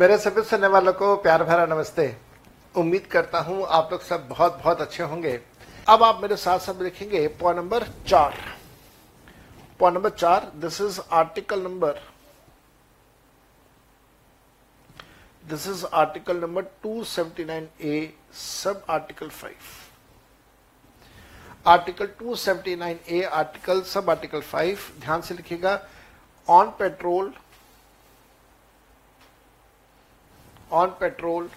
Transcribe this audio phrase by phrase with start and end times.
[0.00, 2.04] मेरे सभी सुनने वालों को प्यार भरा नमस्ते।
[2.74, 5.32] उम्मीद करता हूँ आप लोग सब बहुत बहुत अच्छे होंगे।
[5.88, 8.34] अब आप मेरे साथ साथ लिखेंगे पॉइंट नंबर चार।
[9.80, 12.00] पॉइंट नंबर चार this is article number
[15.44, 19.56] this is article number 279 A sub article five
[21.66, 25.78] article 279 A article sub article 5 ध्यान से लिखिएगा।
[26.48, 27.32] On petrol
[30.70, 31.48] on petrol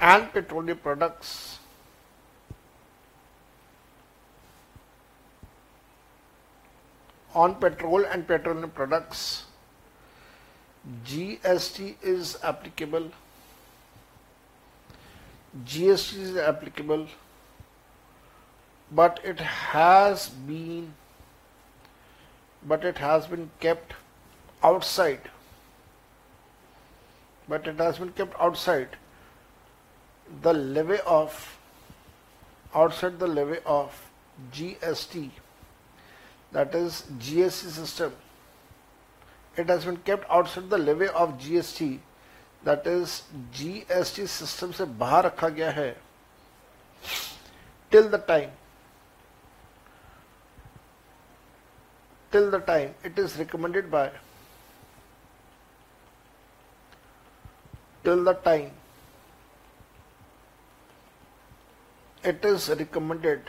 [0.00, 1.58] and petroleum products.
[7.34, 9.44] On petrol and petroleum products.
[11.04, 13.10] GST is applicable.
[15.64, 17.08] GST is applicable
[18.90, 20.94] but it has been
[22.66, 23.94] but it has been kept
[24.62, 25.30] outside
[27.48, 28.96] but it has been kept outside
[30.42, 31.58] the levy of
[32.74, 34.00] outside the levy of
[34.52, 35.30] GST
[36.52, 38.12] that is GST system
[39.56, 41.98] it has been kept outside the levy of GST
[42.64, 45.94] that is GST system से बाहर रखा गया है
[47.90, 48.50] till the time
[52.32, 54.10] till the time it is recommended by
[58.04, 58.70] till the time
[62.22, 63.40] it is recommended.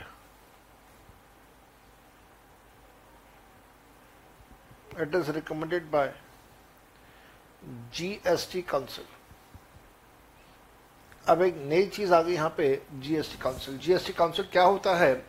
[4.98, 6.08] It is recommended by
[7.94, 9.06] GST council
[11.28, 15.26] अब एक नई चीज़ आ गई यहाँ पे जीएसटी काउंसिल जीएसटी काउंसिल क्या होता है?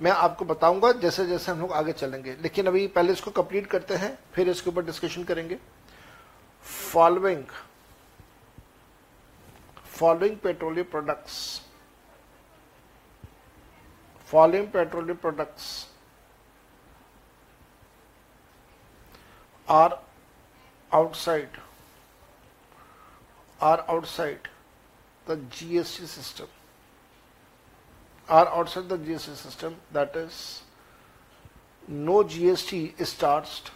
[0.00, 3.94] मैं आपको बताऊँगा जैसे जैसे हम लोग आगे चलेंगे। लेकिन अभी पहले इसको कंप्लीट करते
[3.94, 5.58] हैं, फिर इसके ऊपर डिस्कशन करेंगे।
[6.92, 7.44] Following
[10.00, 11.60] following petroleum products.
[14.30, 15.66] Following petroleum products
[19.68, 19.98] are
[21.00, 21.60] outside
[23.70, 24.48] are outside
[25.26, 26.48] the GST system.
[28.28, 30.62] Are outside the GST system that is
[31.88, 33.70] no GST charged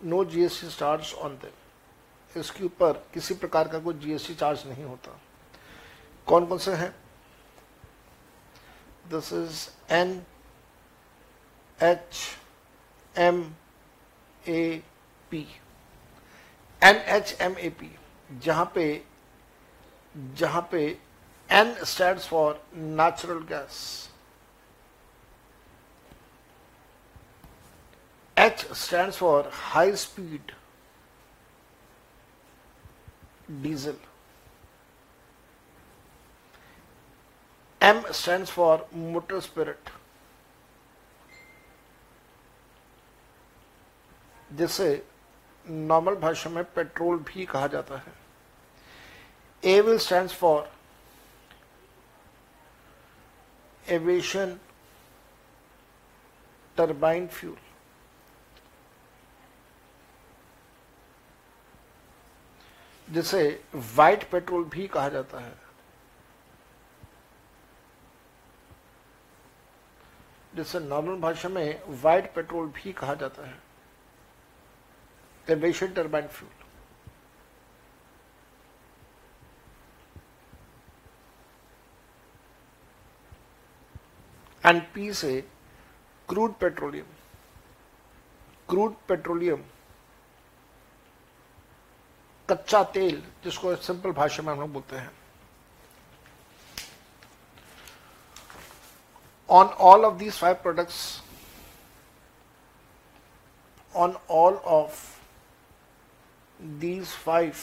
[0.00, 1.59] no GST charged on them
[2.36, 5.18] इसके ऊपर किसी प्रकार का कोई जीएसटी चार्ज नहीं होता।
[6.26, 6.94] कौन कौन से हैं?
[9.10, 10.22] This is N
[11.78, 12.18] H
[13.14, 13.42] M
[14.48, 14.82] A
[15.30, 15.46] P
[16.82, 17.90] N H M A P
[18.44, 18.84] जहाँ पे
[20.38, 20.84] जहाँ पे
[21.50, 23.78] N stand for natural gas
[28.36, 30.52] H stand for high speed
[33.62, 33.96] diesel.
[37.80, 39.90] M stands for motor spirit.
[44.50, 44.86] जिसे
[45.64, 48.12] नॉर्मल भाषा में पेट्रोल भी कहा जाता है
[49.62, 50.70] A will stand for
[53.84, 54.58] aviation
[56.76, 57.56] turbine fuel
[63.10, 65.54] जिसे व्हाइट पेट्रोल भी कहा जाता है।
[70.54, 73.58] जिसे नॉर्मल भाषा में व्हाइट पेट्रोल भी कहा जाता है।
[75.48, 76.50] Aviation turbine fuel
[84.64, 85.40] and P से
[86.28, 87.06] क्रूड पेट्रोलियम
[88.68, 89.64] क्रूड पेट्रोलियम
[92.50, 95.10] कच्चा तेल, जिसको सिंपल भाषा में हम लोग बोलते हैं।
[99.48, 101.22] On all of these five products
[103.94, 105.04] on all of
[106.80, 107.54] these five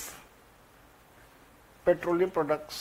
[1.86, 2.80] petroleum products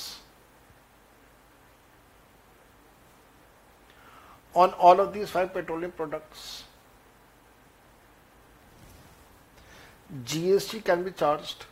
[4.54, 6.64] on all of these five petroleum products
[10.24, 11.66] GST can be charged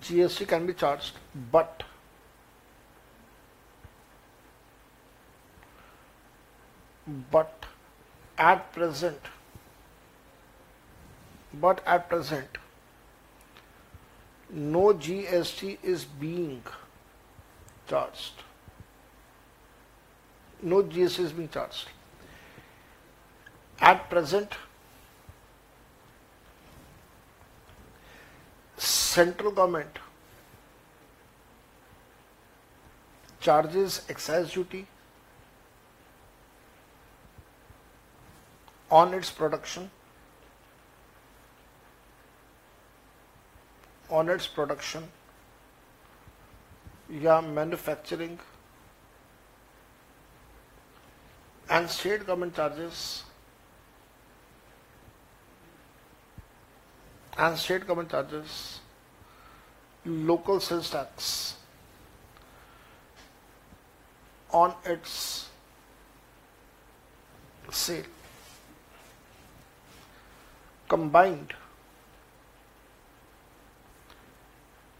[0.00, 1.12] GST can be charged,
[1.50, 1.82] but
[7.30, 7.66] but
[8.38, 9.20] at present
[11.54, 12.58] but at present
[14.50, 16.62] no GST is being
[17.88, 18.32] charged.
[20.62, 21.88] No GST is being charged.
[23.80, 24.52] at present
[29.12, 29.98] central government
[33.46, 34.86] charges excise duty
[39.00, 39.90] on its production
[44.20, 45.10] on its production
[47.26, 48.38] या manufacturing
[51.68, 53.24] and state government charges
[57.38, 58.80] and state government charges
[60.04, 61.56] local sales tax
[64.50, 65.48] on its
[67.70, 68.04] sale
[70.88, 71.54] combined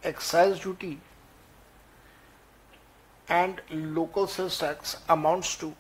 [0.05, 0.99] excise duty
[3.29, 5.75] and local sales tax amounts to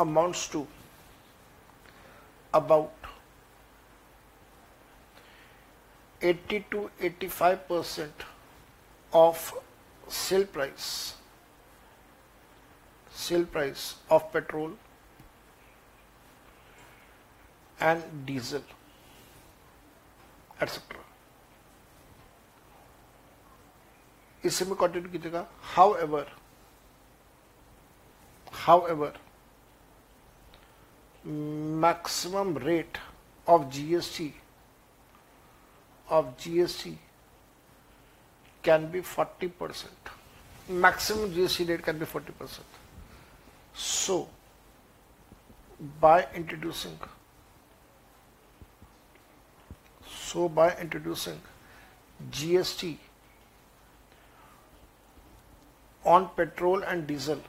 [0.00, 0.66] amounts to
[2.53, 2.91] about
[6.21, 8.25] 80 to 85 percent
[9.13, 9.53] of
[10.09, 10.89] sale price
[13.11, 14.71] sale price of petrol
[17.79, 18.63] and diesel
[20.61, 21.03] etc
[24.43, 25.45] इसे में continue कीजिएगा
[25.75, 26.31] however
[28.65, 29.19] however
[31.24, 32.98] maximum rate
[33.46, 34.32] of GST
[36.08, 36.96] of GST
[38.62, 39.92] can be 40 percent.
[40.68, 42.66] Maximum GST rate can be 40 percent.
[43.74, 44.28] So,
[46.00, 46.98] by introducing
[50.32, 51.40] so by introducing
[52.30, 52.96] GST
[56.04, 57.40] on petrol and diesel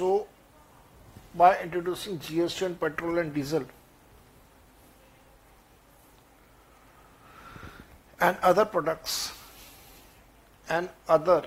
[0.00, 0.26] So,
[1.34, 3.66] by introducing GST on petrol and diesel
[8.18, 9.32] and other products
[10.70, 11.42] and other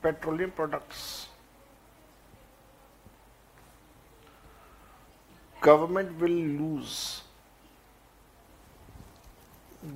[0.00, 1.28] petroleum products,
[5.60, 7.20] government will lose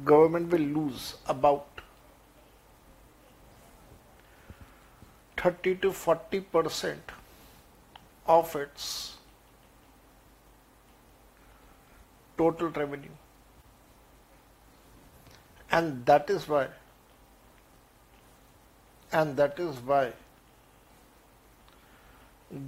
[0.04, 1.85] government will lose about
[5.36, 7.12] 30 to 40 percent
[8.26, 9.16] of its
[12.38, 13.16] total revenue.
[15.70, 16.68] And that is why
[19.12, 20.12] and that is why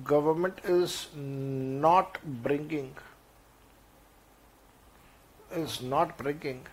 [0.04, 2.94] government is not bringing
[5.50, 6.66] is not bringing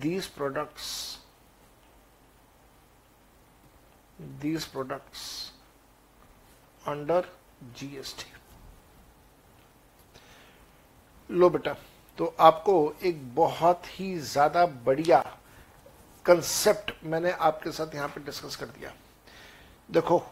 [0.00, 1.18] these products
[4.40, 5.52] these products
[6.82, 7.24] under
[7.72, 8.24] GST.
[11.30, 11.72] लो बेटा
[12.18, 12.74] तो आपको
[13.04, 15.18] एक बहुत ही ज़्यादा बढ़िया
[16.24, 18.92] concept मैंने आपके साथ यहाँ पे डिस्कस कर दिया
[19.88, 20.22] देखो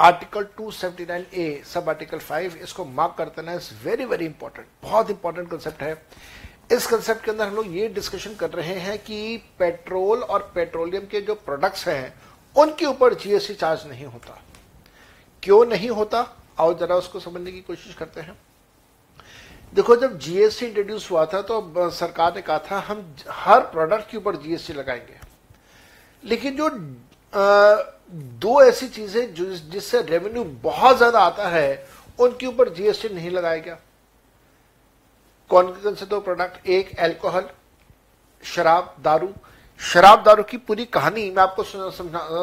[0.00, 5.10] आर्टिकल 279 ए सब आर्टिकल 5 इसको मार्क करते ना इज़ वेरी वेरी इंपॉर्टेंट बहुत
[5.10, 5.94] इंपॉर्टेंट कंसेप्ट है
[6.72, 11.06] इस कंसेप्ट के अंदर हम लोग ये डिस्कशन कर रहे हैं कि पेट्रोल और पेट्रोलियम
[11.06, 12.14] के जो प्रोडक्ट्स हैं
[12.56, 14.40] उनके ऊपर जीएसटी चार्ज नहीं होता।
[15.42, 16.20] क्यों नहीं होता?
[16.60, 18.36] आओ जरा उसको समझने की कोशिश करते हैं।
[19.74, 24.16] देखो जब जीएसटी इंट्रोड्यूस हुआ था तो सरकार ने कहा था हम हर प्रोडक्ट के
[24.16, 25.18] ऊपर जीएसटी लगाएँगे।
[26.24, 26.68] लेकिन जो
[27.32, 29.34] आ, दो ऐसी चीज़ें
[29.70, 33.78] जिससे रेवेन्यू बहुत ज़्यादा आता है उनके ऊपर जीएसटी नहीं लगाया गया।
[35.50, 37.48] कौन कौन से दो प्रोडक्ट एक एल्कोहल
[38.42, 39.28] शराब दारू।
[39.80, 41.90] शराब दारू की पूरी कहानी मैं आपको सुना,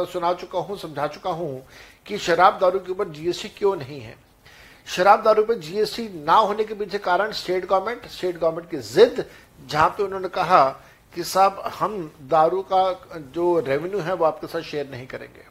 [0.06, 1.66] सुना चुका हूँ समझा चुका हूँ
[2.06, 4.16] कि शराब दारू के ऊपर जीएसटी क्यों नहीं है।
[4.88, 9.26] शराब दारू पर जीएसटी ना होने के पीछे कारण स्टेट गवर्नमेंट स्टेट गवर्नमेंट की जिद
[9.70, 10.64] जहाँ पे उन्होंने कहा
[11.14, 12.92] कि साहब हम दारू का
[13.34, 15.46] जो रेवेन्यू है वो आपके साथ शेयर नहीं करेंगे।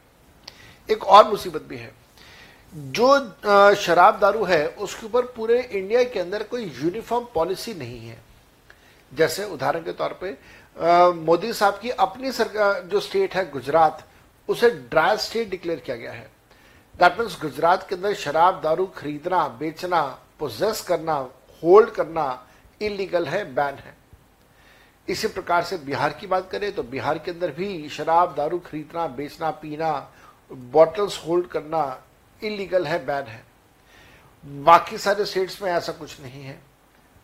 [0.89, 1.91] एक और मुसीबत भी है।
[2.73, 8.21] जो शराब दारू है उसके ऊपर पूरे इंडिया के अंदर कोई यूनिफॉर्म पॉलिसी नहीं है।
[9.11, 10.35] जैसे उदाहरण के तौर पे
[10.75, 14.03] मोदी साहब की अपनी सरकार, जो स्टेट है गुजरात,
[14.49, 16.29] उसे ड्राई स्टेट डिक्लेयर किया गया है।
[16.99, 20.01] दैट मीन्स गुजरात के अंदर शराब, दारू खरीदना, बेचना
[20.39, 21.13] पोजेस करना
[21.63, 22.47] होल्ड करना
[22.81, 23.95] इलीगल है बैन है।
[25.07, 29.07] इसी प्रकार से बिहार की बात करें तो बिहार के अंदर भी शराब, दारू खरीदना,
[29.07, 29.91] बेचना, पीना
[30.51, 32.03] बॉटल्स होल्ड करना
[32.41, 33.43] इलीगल है बैन है।
[34.43, 36.59] बाकी सारे स्टेट्स में ऐसा कुछ नहीं है।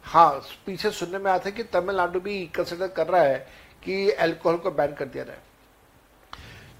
[0.05, 0.29] हाँ
[0.65, 3.37] पीछे सुनने में आया था कि तमिलनाडु भी कंसिडर कर रहा है
[3.83, 5.37] कि अल्कोहल को बैन कर दिया जाए।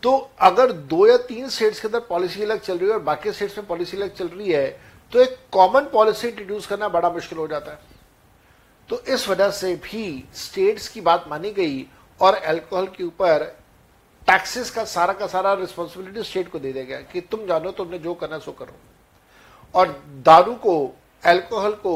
[0.04, 3.32] तो अगर दो या तीन स्टेट्स के अंदर पॉलिसी अलग चल रही है और बाकी
[3.32, 4.70] स्टेट्स में पॉलिसी अलग चल रही है
[5.14, 7.80] तो एक कॉमन पॉलिसी इंट्रोड्यूस करना बड़ा मुश्किल हो जाता है।
[8.90, 11.86] तो इस वजह से भी स्टेट्स की बात मानी गई
[12.22, 13.46] और अल्कोहल के ऊपर
[14.28, 18.00] टैक्सेस का सारा का सारा रिस्पॉन्सिबिलिटी स्टेट को दे दिया गया कि तुम जानो तुमने
[18.00, 18.76] जो करना सो करो।
[19.76, 19.88] और
[20.26, 20.76] दारू को
[21.24, 21.96] अल्कोहल को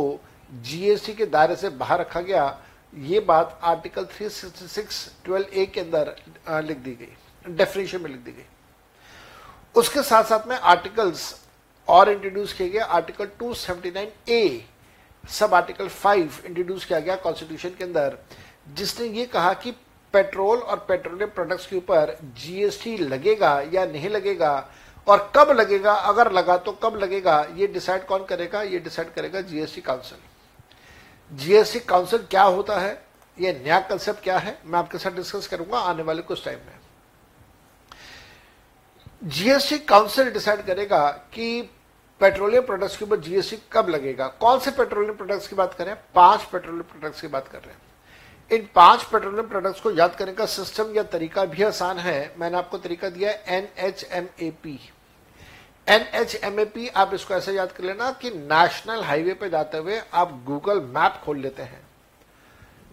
[0.54, 2.58] जीएसटी के दायरे से बाहर रखा गया,
[2.94, 6.16] ये बात आर्टिकल 366 12 ए के अंदर
[6.62, 8.46] लिख दी गई डेफिनेशन में लिख दी गई।
[9.76, 11.24] उसके साथ साथ में आर्टिकल्स
[11.88, 14.66] और इंट्रोड्यूस किए गए article 279 A
[15.24, 18.18] sub article 5 introduce किया गया कॉन्स्टिट्यूशन के अंदर,
[18.70, 19.72] जिसने ये कहा कि
[20.14, 24.70] पेट्रोल और पेट्रोलियम प्रोडक्ट्स के ऊपर जीएसटी लगेगा या नहीं लगेगा,
[25.08, 28.62] और कब लगेगा, अगर लगा तो कब लगेगा, ये डिसाइड कौन करेगा?
[28.64, 30.18] ये डिसाइड करेगा जीएसटी काउंसिल
[31.34, 33.06] जीएसटी काउंसिल क्या होता है?
[33.38, 34.58] ये नया कंसेप्ट क्या है?
[34.66, 36.80] मैं आपके साथ डिस्कस करूँगा आने वाले कुछ टाइम में।
[39.24, 41.62] जीएसटी काउंसिल डिसाइड करेगा कि
[42.22, 44.28] पेट्रोलियम प्रोडक्ट्स के ऊपर जीएसटी कब लगेगा?
[44.28, 45.96] कौन से पेट्रोलियम प्रोडक्ट्स की बात करें?
[46.16, 47.82] पाँच पेट्रोलियम प्रोडक्ट्स की बात कर रहे हैं।
[48.52, 52.58] इन पाँच पेट्रोलियम प्रोडक्ट्स को याद करने का सिस्टम या तरीका भी आसान है। मैंने
[52.58, 54.80] आपको तरीका दिया है N H M A P
[55.88, 59.50] N H M A P आप इसको ऐसे याद कर लेना कि नेशनल हाईवे पे
[59.50, 61.82] जाते हुए आप गूगल मैप खोल लेते हैं।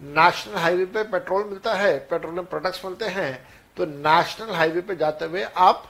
[0.01, 5.25] नेशनल हाईवे पे पेट्रोल मिलता है पेट्रोलियम प्रोडक्ट्स मिलते हैं तो नेशनल हाईवे पे जाते
[5.25, 5.83] हुए आप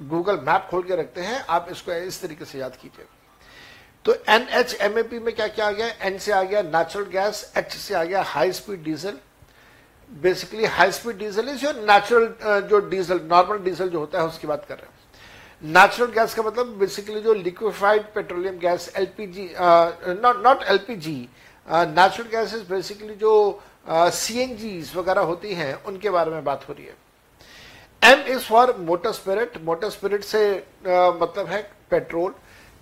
[0.00, 3.06] गूगल मैप खोल के रखते हैं। आप इसको इस तरीके से याद कीजिए।
[4.04, 5.86] तो N H M A P में क्या क्या आ गया?
[5.86, 9.18] एन से आ गया नेचुरल गैस एच से आ गया high speed diesel
[10.10, 14.46] basically high speed diesel is your natural जो डीजल नॉर्मल डीजल जो होता है, उसकी
[14.46, 15.02] बात कर रहे हैं।
[15.64, 21.16] नेचुरल गैस का मतलब बेसिकली जो liquefied petroleum gas LPG not not LPG
[21.68, 23.32] natural gas is basically जो
[23.88, 28.74] सी जी वगैरह होती हैं उनके बारे में बात हो रही है। M is for
[28.80, 32.34] motor spirit motor spirit से आ, मतलब है पेट्रोल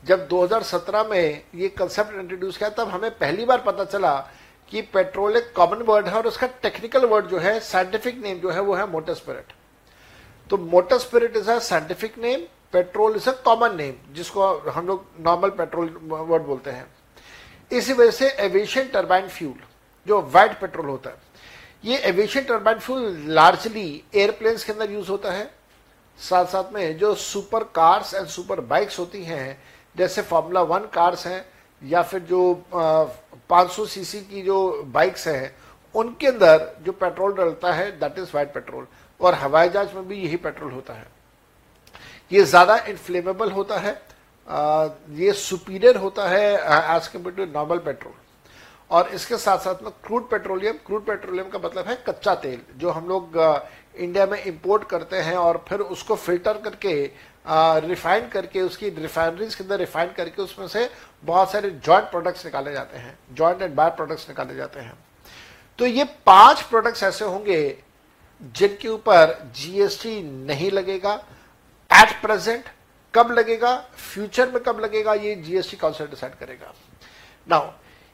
[0.05, 4.15] जब 2017 में ये कंसेप्ट इंट्रोड्यूस किया तब हमें पहली बार पता चला
[4.73, 8.51] कि पेट्रोल एक कॉमन वर्ड है और उसका टेक्निकल वर्ड जो है साइंटिफिक नेम जो
[8.51, 9.53] है वो है मोटर स्पिरिट
[10.51, 15.05] तो motor spirit is a scientific name petrol is a common name, जिसको हम लोग
[15.21, 16.87] नॉर्मल पेट्रोल वर्ड बोलते हैं।
[17.71, 19.55] इसी वजह से एविएशन टर्बाइन फ्यूल
[20.07, 21.17] जो वाइट पेट्रोल होता है,
[21.85, 25.50] ये aviation turbine fuel largely airplanes के अंदर यूज़ होता है।
[26.19, 29.62] साथ साथ में जो super cars and super bikes होती हैं,
[29.97, 31.45] जैसे फॉर्मूला वन कार्स हैं,
[31.83, 32.43] या फिर जो
[32.75, 35.55] पाँच सौ सीसी की जो बाइक्स हैं,
[35.95, 38.87] उनके अंदर जो पेट्रोल डलता है दैट इज़ वाइट पेट्रोल
[39.21, 41.07] और हवाई जहाज़ में भी यही पेट्रोल होता है।
[42.33, 44.01] ये ज़्यादा इनफ्लेमेबल होता है
[44.47, 46.47] आ, ये सुपीरियर होता है
[46.97, 48.12] as compared to normal petrol
[48.91, 52.91] और इसके साथ साथ में क्रूड पेट्रोलियम क्रूड पेट्रोलियम का मतलब है कच्चा तेल जो
[52.91, 53.39] हम लोग
[53.97, 56.95] इंडिया में इंपोर्ट करते हैं और फिर उसको फ़िल्टर करके
[57.87, 60.89] रिफाइन करके उसकी रिफाइनरीज के अंदर रिफाइन करके उसमें से
[61.25, 64.93] बहुत सारे जॉइंट प्रोडक्ट्स निकाले जाते हैं जॉइंट एंड बाय प्रोडक्ट्स निकाले जाते हैं।
[65.79, 67.59] तो ये पाँच प्रोडक्ट्स ऐसे होंगे
[68.57, 71.15] जिनके ऊपर जीएसटी नहीं लगेगा
[71.93, 72.65] एट प्रेजेंट
[73.15, 73.77] कब लगेगा?
[74.05, 75.15] फ्यूचर में कब लगेगा?
[75.15, 76.73] ये जीएसटी काउंसिल डिसाइड करेगा।
[77.47, 77.71] नाउ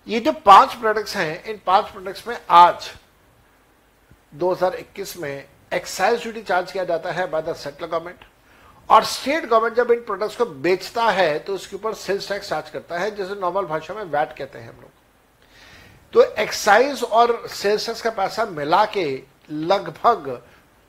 [0.07, 2.91] ये जो पाँच प्रोडक्ट्स हैं, इन पाँच प्रोडक्ट्स में आज
[4.35, 8.25] 2021 में एक्साइज ड्यूटी चार्ज किया जाता है बाय द सेंट्रल गवर्नमेंट
[8.89, 12.71] और स्टेट गवर्नमेंट जब इन प्रोडक्ट्स को बेचता है तो उसके ऊपर सेल्स टैक्स चार्ज
[12.71, 14.91] करता है, जैसे नॉर्मल भाषा में वैट कहते हैं हम लोग।
[16.13, 20.31] तो एक्साइज और सेल्स टैक्स का पैसा मिला के लगभग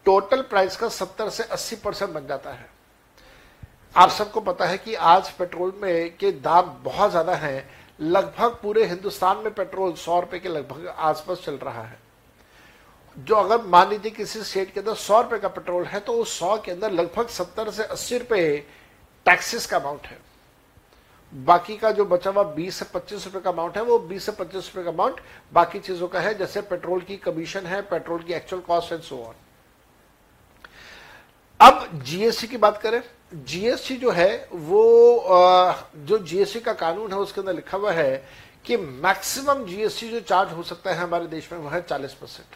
[0.06, 2.70] टोटल प्राइस का 70 से 80 परसेंट बन जाता है।
[3.96, 7.70] आप सबको पता है कि आज पेट्रोल में के दाम बहुत ज़्यादा हैं।
[8.00, 12.00] लगभग पूरे हिंदुस्तान में पेट्रोल सौ रुपए के लगभग आसपास चल रहा है।
[13.18, 16.38] जो अगर मान लीजिए किसी स्टेट के अंदर सौ रुपए का पेट्रोल है तो उस
[16.40, 18.58] सौ के अंदर लगभग सत्तर से अस्सी रुपए
[19.26, 20.18] टैक्सेस का अमाउंट है।
[21.34, 24.32] बाकी का जो बचा हुआ बीस से पच्चीस रुपए का अमाउंट है, वो बीस से
[24.34, 25.22] पच्चीस रुपए का अमाउंट
[25.54, 29.18] बाकी चीज़ों का है, जैसे पेट्रोल की कमीशन है, पेट्रोल की actual cost and so
[29.20, 29.36] on
[31.60, 37.42] अब जीएसटी की बात करें। जीएसटी जो है, वो जो जीएसटी का कानून है, उसके
[37.42, 38.24] अंदर लिखा हुआ है
[38.66, 42.56] कि मैक्सिमम जीएसटी जो चार्ज हो सकता है हमारे देश में वह है चालीस परसेंट।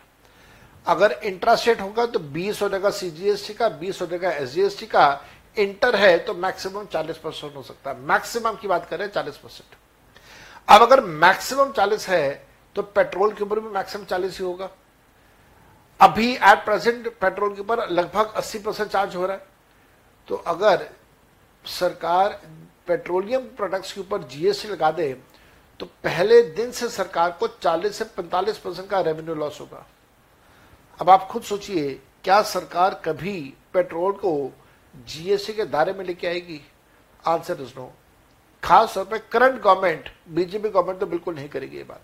[0.85, 5.21] अगर इंट्रास्टेट होगा तो 20 हो जाएगा सीजीएसटी का 20 हो जाएगा एसजीएसटी का।
[5.57, 9.75] इंटर है तो मैक्सिमम 40 परसेंट हो सकता है। मैक्सिमम की बात करें 40 परसेंट।
[10.67, 14.69] अब अगर मैक्सिमम 40 है तो पेट्रोल के ऊपर भी मैक्सिमम 40 ही होगा।
[15.99, 19.51] अभी एट प्रेजेंट पेट्रोल के ऊपर लगभग 80 परसेंट चार्ज हो रहा है।
[20.27, 20.89] तो अगर
[21.65, 22.41] सरकार
[22.87, 25.13] पेट्रोलियम प्रोडक्ट्स के ऊपर जीएसटी लगा दे
[25.79, 29.85] तो पहले दिन से सरकार को 40 से 45 परसेंट का रेवेन्यू लॉस होगा।
[30.99, 34.51] अब आप खुद सोचिए, क्या सरकार कभी पेट्रोल को
[35.07, 36.59] जीएसटी के दायरे में लेके आएगी?
[37.27, 37.91] आंसर इज़ नो
[38.63, 42.01] खास तौर पे करंट गवर्नमेंट बीजेपी गवर्नमेंट तो बिल्कुल नहीं करेगी ये बात।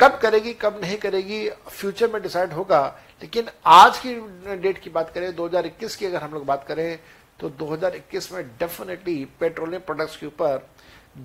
[0.00, 2.80] कब करेगी, कब नहीं करेगी फ्यूचर में डिसाइड होगा।
[3.22, 4.14] लेकिन आज की
[4.62, 6.98] डेट की बात करें 2021 की अगर हम लोग बात करें
[7.40, 10.68] तो 2021 में डेफिनेटली पेट्रोलियम प्रोडक्ट्स के ऊपर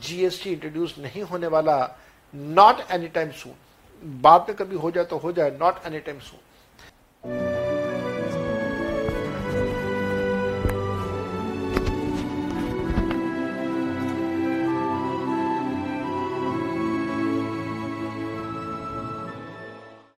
[0.02, 1.78] जीएसटी इंट्रोड्यूस नहीं होने वाला
[2.34, 6.20] नॉट एनी टाइम सून बाद में कभी हो जाए तो हो जाए नॉट एनी टाइम
[6.20, 6.40] सून